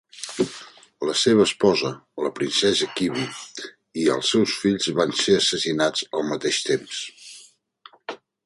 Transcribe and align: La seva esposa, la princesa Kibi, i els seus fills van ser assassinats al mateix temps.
La 1.09 1.13
seva 1.23 1.43
esposa, 1.49 1.91
la 2.29 2.31
princesa 2.39 2.87
Kibi, 2.95 3.27
i 4.05 4.07
els 4.15 4.33
seus 4.35 4.57
fills 4.65 4.89
van 5.03 5.15
ser 5.23 5.39
assassinats 5.43 6.09
al 6.21 6.29
mateix 6.35 6.63
temps. 6.73 7.07